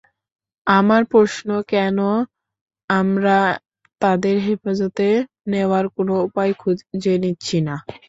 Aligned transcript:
আমার 0.67 1.01
প্রশ্ন 1.11 1.47
কেন 1.71 1.97
আমরা 2.89 3.37
তাদের 4.01 4.35
হেফাজতে 4.45 5.07
নেওয়ার 5.47 5.85
কোন 5.95 6.09
উপায় 6.27 6.51
খুঁজে 6.61 7.13
নিচ্ছি 7.23 7.57
না। 7.67 7.75